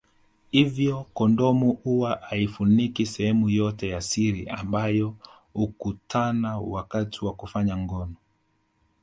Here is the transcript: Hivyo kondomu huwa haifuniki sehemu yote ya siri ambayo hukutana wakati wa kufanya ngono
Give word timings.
Hivyo 0.51 1.05
kondomu 1.13 1.71
huwa 1.73 2.15
haifuniki 2.15 3.05
sehemu 3.05 3.49
yote 3.49 3.87
ya 3.89 4.01
siri 4.01 4.49
ambayo 4.49 5.15
hukutana 5.53 6.57
wakati 6.59 7.25
wa 7.25 7.33
kufanya 7.33 7.77
ngono 7.77 8.15